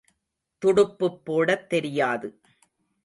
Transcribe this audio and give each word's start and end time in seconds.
துடுப்புப் 0.61 1.19
போடத் 1.25 1.69
தெரியாது. 1.69 2.29